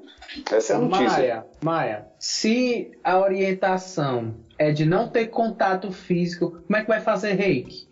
[0.51, 1.07] Essa é a notícia.
[1.07, 7.01] Maia, Maia, se a orientação é de não ter contato físico, como é que vai
[7.01, 7.87] fazer reiki?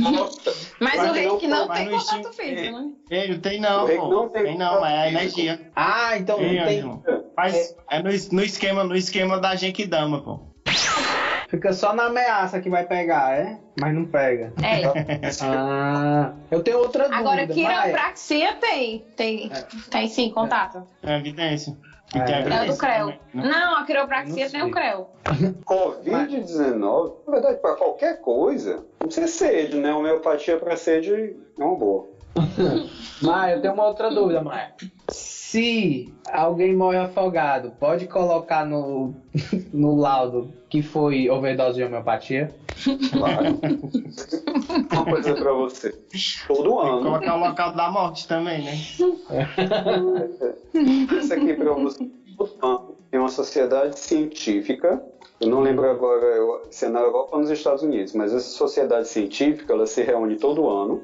[0.00, 0.36] Mas,
[0.78, 2.78] Mas o não reiki não mas tem contato físico,
[3.10, 3.26] né?
[3.28, 4.08] Não tem não, O pô.
[4.08, 5.40] não tem tem não, mas é físico.
[5.40, 5.60] energia.
[5.74, 7.24] Ah, então Tem, não tem.
[7.36, 10.40] Mas é no, no esquema, no esquema da Genkidama, pô.
[11.48, 13.58] Fica só na ameaça que vai pegar, é?
[13.80, 14.52] Mas não pega.
[14.62, 14.82] É.
[15.42, 17.20] Ah, eu tenho outra dúvida.
[17.20, 19.04] Agora, quiropraxia tem.
[19.16, 19.50] Tem,
[19.90, 20.86] tem sim, contato.
[21.02, 21.76] É evidência.
[22.14, 22.18] É.
[22.18, 22.98] É, o do CREO.
[22.98, 23.42] também, né?
[23.50, 24.70] Não, a quiropraxia tem o.
[24.70, 25.08] CREO.
[25.64, 29.92] Covid-19, na verdade, para qualquer coisa, não precisa ser sede, né?
[29.92, 32.08] Homeopatia para sede é uma boa.
[33.22, 34.72] Maia, eu tenho uma outra dúvida, Maia.
[35.08, 39.14] Se Se alguém morre afogado, pode colocar no,
[39.72, 42.54] no laudo que foi overdose de homeopatia?
[43.12, 43.58] Claro.
[44.92, 45.94] Uma coisa pra você.
[46.46, 48.74] Todo ano, colocar o local da morte também, né?
[51.20, 51.98] isso aqui pra você.
[53.10, 55.02] Tem uma sociedade científica.
[55.40, 58.48] Eu não lembro agora eu- se é na Europa ou nos Estados Unidos, mas essa
[58.48, 61.02] sociedade científica ela se reúne todo ano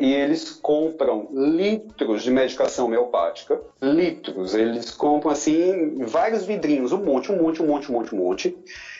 [0.00, 4.54] e eles compram litros de medicação homeopática, litros.
[4.54, 8.56] Eles compram assim vários vidrinhos, um monte, um monte, um monte, um monte, um monte,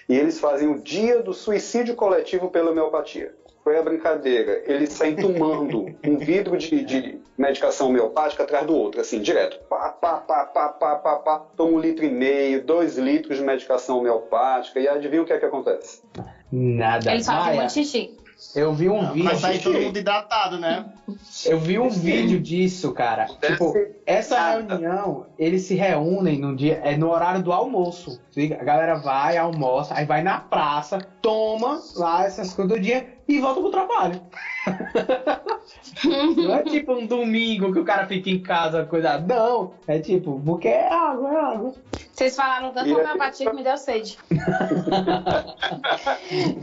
[0.09, 3.35] e eles fazem o dia do suicídio coletivo pela homeopatia.
[3.69, 4.62] É a brincadeira?
[4.64, 9.59] Eles saem tomando um vidro de, de medicação homeopática atrás do outro, assim, direto.
[9.69, 11.38] Pá, pá, pá, pá, pá, pá, pá.
[11.57, 15.38] Toma um litro e meio, dois litros de medicação homeopática, e adivinha o que é
[15.38, 16.01] que acontece?
[16.53, 17.11] Nada.
[17.11, 18.16] Eles fazem muito xixi.
[18.55, 19.25] Eu vi um vídeo.
[19.25, 20.85] Mas aí todo mundo hidratado, né?
[21.46, 23.27] Eu vi um vídeo disso, cara.
[23.27, 23.72] Tipo,
[24.05, 28.20] essa reunião, eles se reúnem no dia, é no horário do almoço.
[28.59, 33.38] A galera vai, almoça, aí vai na praça, toma lá essas coisas do dia e
[33.38, 34.20] volta pro trabalho.
[36.37, 39.18] Não é tipo um domingo que o cara fica em casa, coisa.
[39.18, 41.75] Não, é tipo, porque é água, é água.
[42.17, 44.17] Vocês falaram tanto E aí- que me deu sede.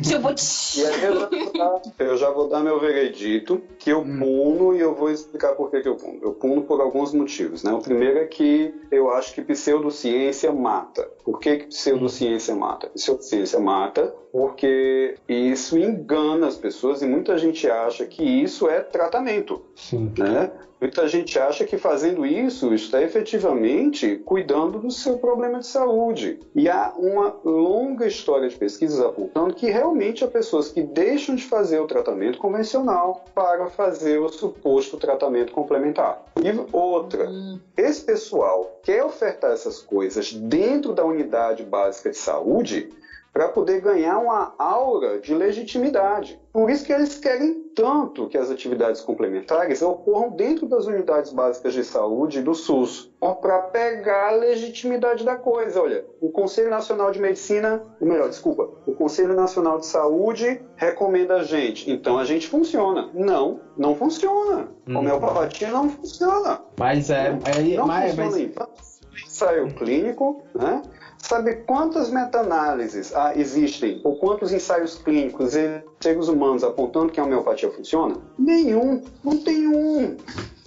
[0.01, 0.33] tipo,
[0.75, 4.75] E aí eu já, vou dar, eu já vou dar meu veredito, que eu puno
[4.75, 6.17] e eu vou explicar por que, que eu puno.
[6.23, 7.71] Eu puno por alguns motivos, né?
[7.71, 11.07] O primeiro é que eu acho que pseudociência mata.
[11.23, 12.87] Por que, que pseudociência mata?
[12.89, 19.61] Pseudociência mata porque isso engana as pessoas e muita gente acha que isso é tratamento
[19.75, 20.11] Sim.
[20.17, 20.49] né?
[20.83, 26.41] Muita gente acha que fazendo isso está efetivamente cuidando do seu problema de saúde.
[26.53, 31.45] E há uma longa história de pesquisas apontando que realmente há pessoas que deixam de
[31.45, 36.21] fazer o tratamento convencional para fazer o suposto tratamento complementar.
[36.35, 37.29] E outra,
[37.77, 42.89] esse pessoal quer ofertar essas coisas dentro da unidade básica de saúde
[43.33, 46.39] para poder ganhar uma aura de legitimidade.
[46.53, 51.73] Por isso que eles querem tanto que as atividades complementares ocorram dentro das unidades básicas
[51.73, 55.81] de saúde do SUS, para pegar a legitimidade da coisa.
[55.81, 61.37] Olha, o Conselho Nacional de Medicina, ou melhor, desculpa, o Conselho Nacional de Saúde recomenda
[61.37, 63.09] a gente, então a gente funciona.
[63.13, 64.67] Não, não funciona.
[64.87, 64.97] Uhum.
[64.99, 66.59] Homeopatia não funciona.
[66.77, 67.29] Mas é.
[67.45, 70.81] é Não mas, funciona mas- em ensaio clínico, né?
[71.23, 77.23] Sabe quantas meta-análises ah, existem, ou quantos ensaios clínicos em seres humanos apontando que a
[77.23, 78.17] homeopatia funciona?
[78.37, 80.17] Nenhum, não tem um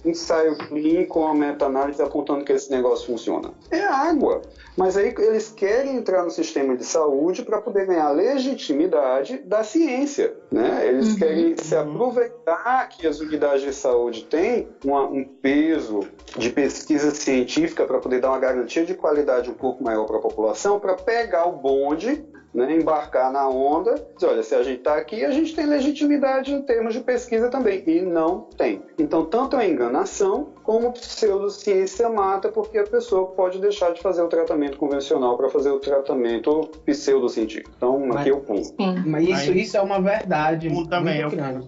[0.03, 3.51] ensaio clínico ou meta-análise apontando que esse negócio funciona.
[3.69, 4.41] É água.
[4.77, 10.31] Mas aí eles querem entrar no sistema de saúde para poder ganhar legitimidade da ciência.
[10.51, 10.87] Né?
[10.87, 16.01] Eles querem se aproveitar que as unidades de saúde têm uma- um peso
[16.37, 20.21] de pesquisa científica para poder dar uma garantia de qualidade um pouco maior para a
[20.21, 22.23] população, para pegar o bonde
[22.57, 26.51] né, embarcar na onda, dizer, olha, se a gente está aqui, a gente tem legitimidade
[26.51, 27.83] em termos de pesquisa também.
[27.85, 28.81] E não tem.
[28.97, 34.27] Então, tanto a enganação como pseudociência mata, porque a pessoa pode deixar de fazer o
[34.27, 37.69] tratamento convencional para fazer o tratamento pseudocientífico.
[37.77, 38.63] Então, Mas- aqui eu pulo.
[38.63, 38.75] sim.
[39.05, 40.67] Mas isso, isso é uma verdade.
[40.67, 41.67] Um também, muito eu- grande.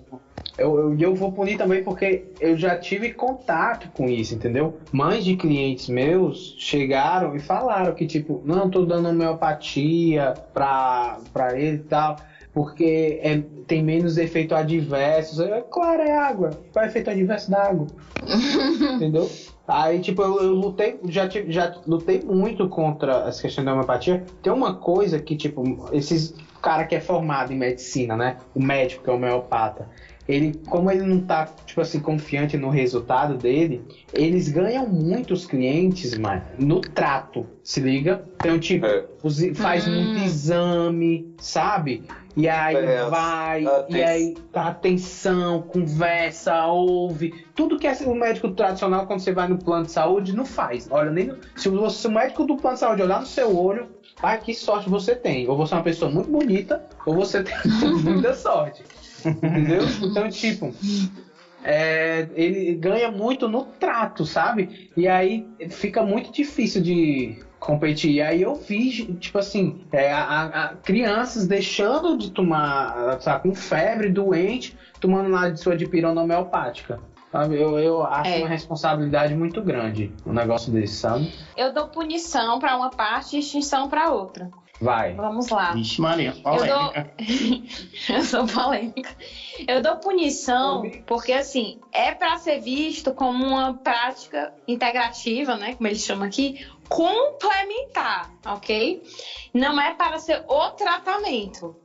[0.60, 4.78] Eu, eu, e eu vou punir também porque eu já tive contato com isso, entendeu?
[4.91, 11.58] Mães de clientes meus chegaram e falaram que, tipo, não, tô dando homeopatia pra, pra
[11.58, 12.17] ele e tal,
[12.54, 15.43] porque é, tem menos efeito adverso.
[15.43, 16.52] É claro, é água.
[16.72, 17.88] Qual é o efeito adverso da água?
[18.95, 19.30] entendeu?
[19.67, 24.26] Aí, tipo, eu, eu lutei, já, já lutei muito contra essa questão da homeopatia.
[24.41, 28.38] Tem uma coisa que, tipo, esses cara que é formado em medicina, né?
[28.54, 29.89] O médico que é homeopata.
[30.30, 36.15] Ele, como ele não tá, tipo assim, confiante no resultado dele, eles ganham muitos clientes,
[36.15, 38.24] mano, no trato, se liga?
[38.38, 39.06] Então, tipo, É.
[39.24, 39.96] os- faz Hum.
[39.96, 42.06] muito exame, sabe?
[42.38, 47.34] E aí É, vai, aten- e aí dá atenção, conversa, ouve.
[47.56, 50.88] Tudo que é o médico tradicional, quando você vai no plano de saúde, não faz.
[50.92, 53.58] Olha, nem no- se, o, se o médico do plano de saúde olhar no seu
[53.58, 53.88] olho,
[54.22, 55.48] ah, que sorte você tem.
[55.50, 57.54] Ou você é uma pessoa muito bonita, ou você tem
[58.04, 58.84] muita sorte.
[59.26, 59.82] Entendeu?
[60.02, 60.74] Então, tipo,
[61.64, 64.90] é, ele ganha muito no trato, sabe?
[64.96, 68.12] E aí fica muito difícil de competir.
[68.14, 73.54] E aí eu vi, tipo assim, é, a, a- crianças deixando de tomar, sabe, com
[73.54, 77.00] febre, doente, tomando lá de sua dipirona homeopática.
[77.32, 77.62] Sabe?
[77.62, 78.38] Eu, eu acho É.
[78.40, 81.32] uma responsabilidade muito grande um negócio desse, sabe?
[81.56, 84.50] Eu dou punição pra uma parte e extinção pra outra.
[84.82, 85.13] Vai.
[85.13, 85.74] Vamos lá.
[85.74, 87.13] Vixe, Maria, Eu polêmica.
[87.18, 88.15] dou...
[88.15, 89.15] eu sou polêmica.
[89.68, 95.74] Eu dou punição porque, assim, é para ser visto como uma prática integrativa, né?
[95.74, 96.56] Como eles chamam aqui,
[96.88, 99.02] complementar, ok?
[99.54, 101.76] Não é para ser o tratamento.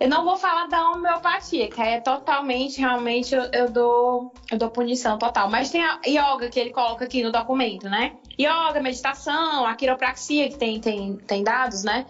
[0.00, 4.70] Eu não vou falar da homeopatia, que é totalmente, realmente, eu, eu dou, eu dou
[4.70, 5.50] punição total.
[5.50, 8.14] Mas tem a yoga que ele coloca aqui no documento, né?
[8.40, 12.06] Yoga, meditação, a quiropraxia, que tem, tem, tem dados, né?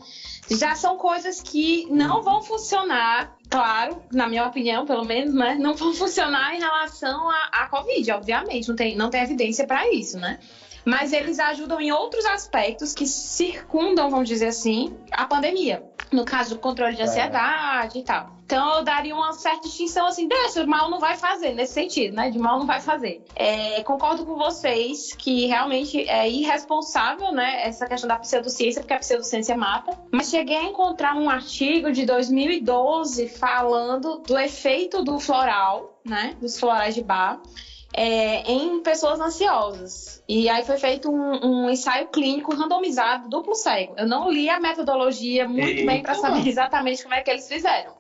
[0.51, 5.57] Já são coisas que não vão funcionar, claro, na minha opinião, pelo menos, né?
[5.59, 8.69] Não vão funcionar em relação à, Covid, obviamente.
[8.69, 10.39] Não tem, não tem evidência para isso, né?
[10.85, 15.83] Mas eles ajudam em outros aspectos que circundam, vamos dizer assim, a pandemia.
[16.13, 18.39] No caso do controle de ansiedade e tal.
[18.49, 22.17] Então eu daria uma certa distinção assim, desse, o mal não vai fazer, nesse sentido,
[22.17, 22.31] né?
[22.31, 23.23] De mal não vai fazer.
[23.37, 27.67] É, concordo com vocês que realmente é irresponsável, né?
[27.67, 29.99] Essa questão da pseudociência, porque a pseudociência mata.
[30.11, 36.35] Mas cheguei a encontrar um artigo de 2012 falando do efeito do floral, né?
[36.41, 37.43] Dos florais de bar.
[37.95, 40.23] É, em pessoas ansiosas.
[40.29, 43.95] E aí foi feito um, um, ensaio clínico randomizado, duplo cego.
[43.97, 45.87] Eu não li a metodologia muito Eita.
[45.87, 47.95] bem para saber exatamente como é que eles fizeram,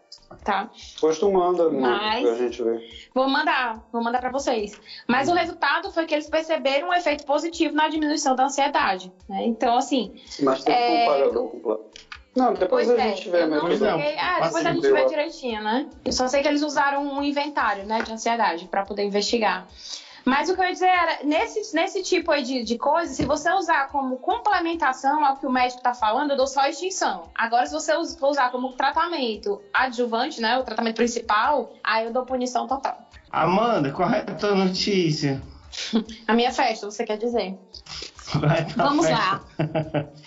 [0.44, 0.68] tá?
[0.94, 2.82] Depois tu manda né, Mas- pra gente ver.
[3.14, 4.70] Vou mandar, vou mandar para vocês.
[5.08, 9.42] Mas o resultado foi que eles perceberam um efeito positivo na diminuição da ansiedade, né?
[9.46, 11.90] Então, assim, Mas tem É, comparador completo.
[12.38, 14.06] Não, depois Pois a é, gente vê não Pois é, metodologia.
[14.06, 15.86] cheguei- ah, depois a gente vê direitinho, né?
[16.04, 19.66] Eu só sei que eles usaram um inventário, né, de ansiedade para poder investigar.
[20.24, 23.24] Mas o que eu ia dizer era, nesse, nesse tipo aí de, de coisa, se
[23.24, 27.28] você usar como complementação ao que o médico tá falando, eu dou só extinção.
[27.34, 32.66] Agora, se você usar como tratamento adjuvante, né, o tratamento principal, aí eu dou punição
[32.66, 32.94] total.
[33.30, 35.40] Amanda, qual é a tua notícia?
[36.28, 37.54] A minha festa, você quer dizer?
[38.34, 39.40] Vai pra Vamos festa.
[39.58, 40.04] lá.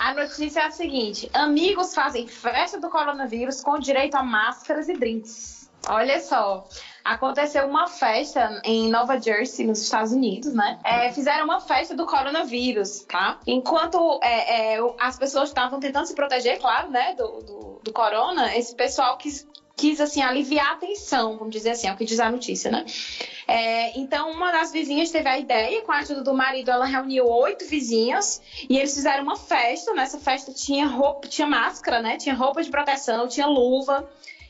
[0.00, 4.94] A notícia é a seguinte: amigos fazem festa do coronavírus com direito a máscaras e
[4.94, 5.70] drinks.
[5.86, 6.66] Olha só.
[7.04, 10.78] Aconteceu uma festa em Nova Jersey, nos Estados Unidos, né?
[10.84, 13.40] É, fizeram uma festa do coronavírus, tá?
[13.46, 18.56] Enquanto é, é, as pessoas estavam tentando se proteger, claro, né, do, do, do corona,
[18.56, 19.46] esse pessoal quis,
[19.80, 22.84] quis, assim, aliviar a tensão, vamos dizer assim, é o que diz a notícia, né?
[23.48, 27.26] É, então, uma das vizinhas teve a ideia, com a ajuda do marido, ela reuniu
[27.26, 29.94] oito vizinhas e eles fizeram uma festa.
[29.94, 32.18] Nessa festa tinha roupa, tinha máscara, né?
[32.18, 34.06] Tinha roupa de proteção, tinha luva.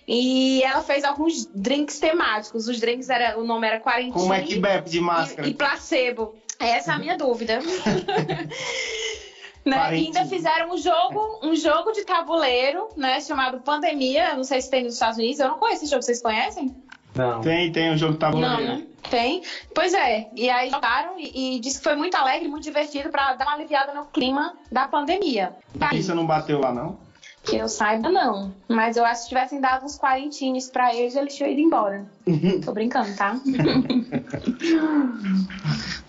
[0.06, 2.66] E ela fez alguns drinks temáticos.
[2.66, 5.46] Os drinks era, o nome era quarentinha Como é que bebe de máscara?
[5.46, 6.34] e, e placebo.
[6.58, 7.60] Essa é a minha dúvida.
[9.64, 9.76] Né?
[9.98, 13.20] E ainda fizeram um jogo, um jogo de tabuleiro, né?
[13.20, 14.34] Chamado Pandemia.
[14.34, 15.38] Não sei se tem nos Estados Unidos.
[15.38, 16.74] Eu não conheço esse jogo, vocês conhecem?
[17.14, 17.40] Não.
[17.40, 18.62] Tem, tem o jogo Não, tabuleiro.
[18.62, 18.86] né?
[19.10, 19.42] Tem.
[19.74, 20.28] Pois é.
[20.34, 23.54] E aí jogaram e, e disse que foi muito alegre, muito divertido pra dar uma
[23.54, 25.54] aliviada no clima da pandemia.
[25.80, 26.98] A pizza não bateu lá, não?
[27.42, 28.52] Que eu saiba, não.
[28.68, 32.06] Mas eu acho que se tivessem dado uns quarentines pra eles, eles tinham ido embora.
[32.64, 33.34] Tô brincando, tá?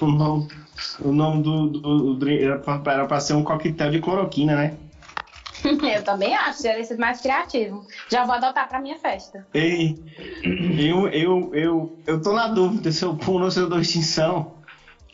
[0.02, 0.48] Nome,
[1.00, 4.78] o nome do, do, do era pra, era pra ser um coquetel de cloroquina, né?
[5.96, 7.86] eu também acho, teria sido mais criativo.
[8.10, 9.46] Já vou adotar pra minha festa.
[9.54, 9.96] Ei,
[10.78, 14.60] eu, eu, eu, eu tô na dúvida se eu pulo ou se eu dou extinção.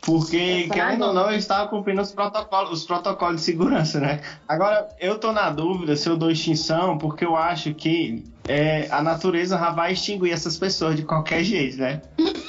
[0.00, 4.20] Porque, querendo ou não, eu estava cumprindo os protocolos, os protocolos de segurança, né?
[4.46, 9.02] Agora, eu tô na dúvida se eu dou extinção, porque eu acho que é, a
[9.02, 12.00] natureza já vai extinguir essas pessoas de qualquer jeito, né?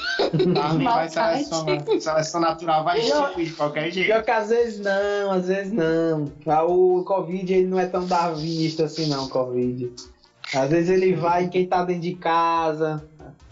[0.54, 4.06] Darwin vai selecionar, seleção natural vai extinguir de qualquer jeito.
[4.06, 6.30] Pior que às vezes não, às vezes não.
[6.46, 9.90] Ah, O Covid ele não é tão darwinista assim não, Covid.
[10.54, 13.04] Às vezes ele vai em quem tá dentro de casa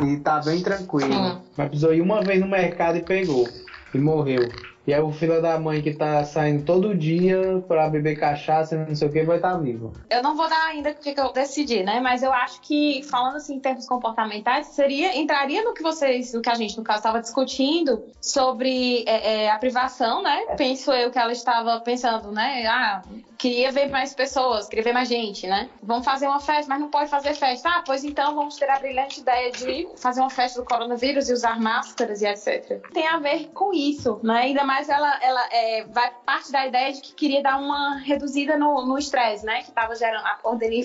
[0.05, 1.13] e tá bem tranquilo.
[1.15, 1.39] Hum.
[1.57, 3.49] Mas precisou ir uma vez no mercado e pegou.
[3.95, 4.49] E morreu.
[4.89, 8.79] E aí o filho da mãe que tá saindo todo dia pra beber cachaça e
[8.79, 9.93] não sei o que vai estar tá vivo.
[10.09, 12.01] Eu não vou dar ainda o que eu decidi, né?
[12.01, 16.41] Mas eu acho que, falando assim em termos comportamentais, seria, entraria no que vocês, no
[16.41, 20.57] que a gente, no caso, estava discutindo sobre é, é, a privação, né?
[20.57, 22.67] Penso eu que ela estava pensando, né?
[22.67, 23.03] Ah,
[23.37, 25.69] queria ver mais pessoas, queria ver mais gente, né?
[25.83, 27.69] Vamos fazer uma festa, mas não pode fazer festa.
[27.69, 31.33] Ah, pois então vamos ter a brilhante ideia de fazer uma festa do coronavírus e
[31.35, 32.81] usar máscaras e etc.
[32.95, 34.39] Tem a ver com isso, né?
[34.39, 38.59] Ainda mais ela, ela é, vai parte da ideia de que queria dar uma reduzida
[38.85, 39.63] no estresse, né?
[39.63, 40.39] Que estava gerando, a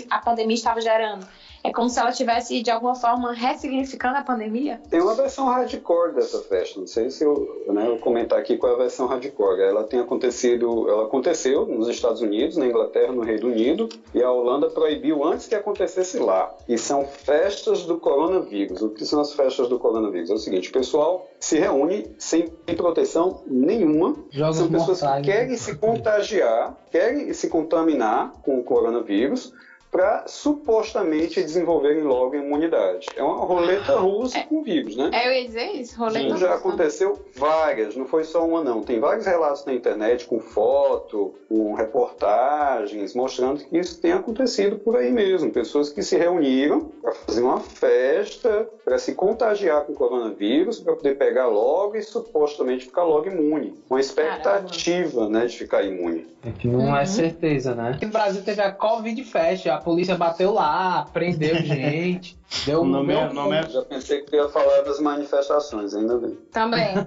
[0.10, 1.28] a pandemia estava gerando.
[1.64, 4.82] É como se ela tivesse, de alguma forma, ressignificando a pandemia?
[4.90, 6.78] Tem uma versão hardcore dessa festa.
[6.78, 9.62] Não sei se eu, né, eu comentar aqui qual é a versão hardcore.
[9.62, 14.30] Ela tem acontecido, ela aconteceu nos Estados Unidos, na Inglaterra, no Reino Unido, e a
[14.30, 16.54] Holanda proibiu antes que acontecesse lá.
[16.68, 18.82] E são festas do coronavírus.
[18.82, 20.30] O que são as festas do coronavírus?
[20.30, 24.18] É o seguinte, o pessoal se reúne sem proteção nenhuma.
[24.30, 25.38] Jogos são pessoas mortais, que né?
[25.38, 29.54] querem se contagiar, querem se contaminar com o coronavírus
[29.94, 33.08] para supostamente desenvolverem logo a imunidade.
[33.16, 35.12] É uma roleta russa com vírus, né?
[35.14, 36.68] É, eu ia dizer isso, roleta Isso já russa.
[36.68, 38.82] aconteceu várias, não foi só uma não.
[38.82, 44.96] Tem vários relatos na internet com foto, com reportagens, mostrando que isso tem acontecido por
[44.98, 45.52] aí mesmo.
[45.52, 50.96] Pessoas que se reuniram para fazer uma festa, para se contagiar com o coronavírus, para
[50.96, 53.76] poder pegar logo e supostamente ficar logo imune.
[53.88, 56.26] Uma expectativa né, de ficar imune.
[56.46, 56.96] É que não Uhum.
[56.98, 57.98] é certeza, né?
[58.02, 63.14] No Brasil teve a Covid Fest, a polícia bateu lá, prendeu gente, deu O nome
[63.14, 66.38] é- deu- o nome é- Já pensei que ia falar das manifestações, ainda bem.
[66.52, 66.94] Também.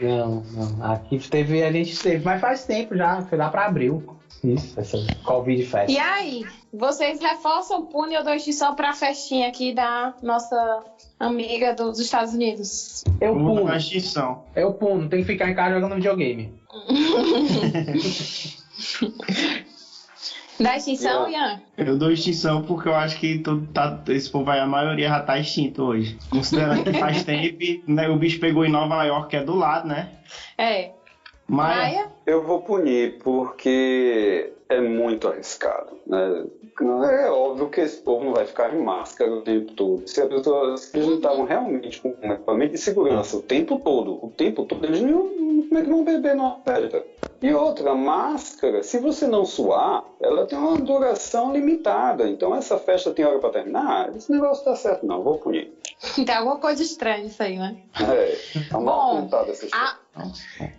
[0.00, 0.84] Não, não.
[0.92, 4.02] Aqui teve, a gente teve, mas faz tempo já, foi lá pra abril.
[4.42, 5.92] Isso, essa Covid Fest.
[5.92, 10.82] E aí, vocês reforçam o punho ou dão extinção pra festinha aqui da nossa
[11.20, 13.04] amiga dos Estados Unidos?
[13.20, 13.68] Eu puno,
[14.56, 16.52] eu puno, tem que ficar em casa jogando videogame.
[20.62, 21.60] Da extinção, Yeah.
[21.78, 21.86] Ian?
[21.88, 25.20] Eu dou extinção porque eu acho que todo, tá, esse povo aí, a maioria já
[25.20, 26.16] tá extinto hoje.
[26.30, 27.56] Considerando que faz tempo,
[27.86, 30.10] né, o bicho pegou em Nova York, que é do lado, né?
[30.58, 30.90] É.
[31.48, 32.06] Mas Maia?
[32.24, 35.98] Eu vou punir porque é muito arriscado.
[36.06, 36.44] Né?
[37.24, 40.02] É óbvio que esse povo não vai ficar em máscara o tempo todo.
[40.06, 43.78] Se, a pessoa, se eles não estavam realmente com um equipamento de segurança o tempo
[43.80, 47.04] todo, o tempo todo, eles não, iam- como é que vão beber numa festa?
[47.42, 52.28] E outra, máscara, se você não suar, ela tem uma duração limitada.
[52.28, 54.14] Então essa festa tem hora para terminar?
[54.14, 55.72] Esse negócio tá certo, não, vou punir.
[56.26, 57.76] Tem alguma coisa estranha isso aí, né?
[58.00, 58.36] É,
[58.68, 59.96] tá mal contada essa história.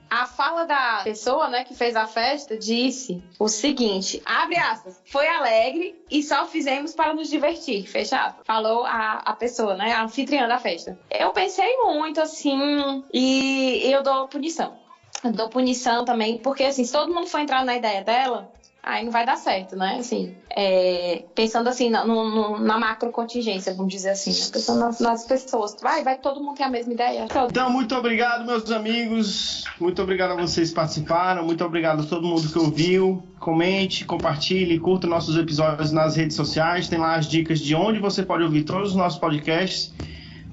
[0.09, 5.01] A, a fala da pessoa, né, que fez a festa disse o seguinte, abre aspas,
[5.05, 8.45] foi alegre e só fizemos para nos divertir, fecha aspas.
[8.45, 10.99] Falou a, a pessoa, né, a anfitriã da festa.
[11.09, 14.82] Eu pensei muito, assim, e eu dou punição.
[15.31, 18.49] Dou punição também, porque, assim, se todo mundo for entrar na ideia dela,
[18.81, 23.73] aí não vai dar certo, né, assim, é, pensando assim, na, no- na macro contingência,
[23.73, 24.47] vamos dizer assim, né?
[24.51, 27.25] pensando nas, nas pessoas, vai, vai todo mundo ter a mesma ideia?
[27.49, 29.63] Então, muito obrigado, meus amigos.
[29.79, 31.45] Muito obrigado a vocês que participaram.
[31.45, 33.23] Muito obrigado a todo mundo que ouviu.
[33.39, 36.87] Comente, compartilhe, curta nossos episódios nas redes sociais.
[36.89, 39.93] Tem lá as dicas de onde você pode ouvir todos os nossos podcasts.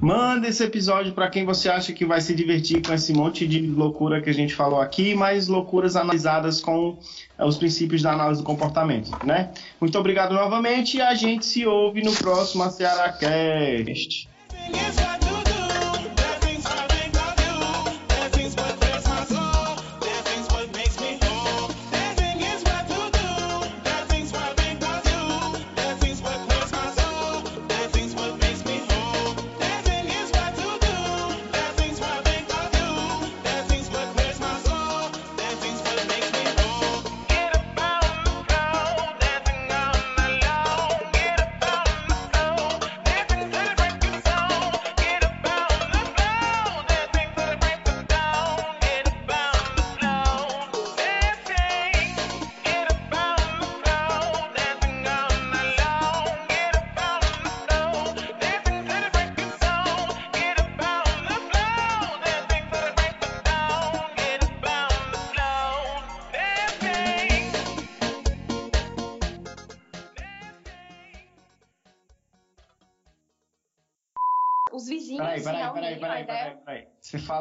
[0.01, 3.61] Manda esse episódio para quem você acha que vai se divertir com esse monte de
[3.61, 6.99] loucura que a gente falou aqui, mas loucuras analisadas com
[7.39, 9.51] eh, os princípios da análise do comportamento, né?
[9.79, 13.15] Muito obrigado novamente e a gente se ouve no próximo Ceará.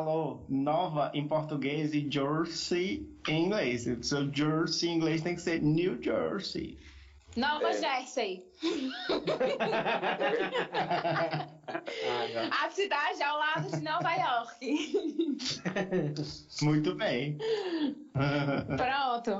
[0.04, 3.86] Falou nova em português e Jersey em inglês.
[3.86, 6.78] O seu Jersey em inglês tem que ser New Jersey.
[7.36, 7.74] Nova É.
[7.74, 8.43] Jersey.
[12.52, 15.38] A cidade ao lado de Nova York.
[16.64, 17.38] Muito bem.
[18.78, 19.39] Pronto.